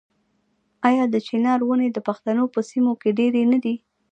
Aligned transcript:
آیا 0.87 1.03
د 1.09 1.15
چنار 1.27 1.59
ونې 1.63 1.89
د 1.93 1.97
پښتنو 2.07 2.43
په 2.53 2.59
سیمو 2.69 2.93
کې 3.01 3.09
ډیرې 3.19 3.43
نه 3.51 3.57
دي؟ 3.63 3.75